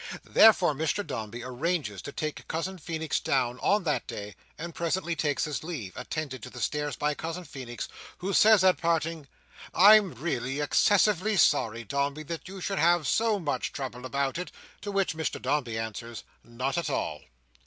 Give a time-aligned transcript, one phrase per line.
[0.23, 5.43] Therefore Mr Dombey arranges to take Cousin Feenix down on that day, and presently takes
[5.43, 9.27] his leave, attended to the stairs by Cousin Feenix, who says, at parting,
[9.75, 14.51] "I'm really excessively sorry, Dombey, that you should have so much trouble about it;"
[14.81, 17.21] to which Mr Dombey answers, "Not at all."